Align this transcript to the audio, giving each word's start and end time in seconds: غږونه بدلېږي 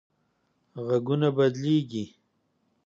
غږونه 0.87 1.27
بدلېږي 1.37 2.05